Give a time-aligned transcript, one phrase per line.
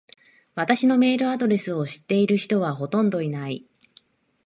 [0.55, 3.67] 私のメールアドレスを知ってる人はほとんどいない。